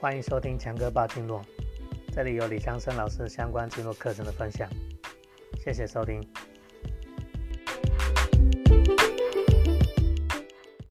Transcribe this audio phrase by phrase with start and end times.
[0.00, 1.42] 欢迎收听强哥报经络，
[2.10, 4.66] 这里有李强生老师相关经络课程的分享。
[5.62, 6.26] 谢谢收听。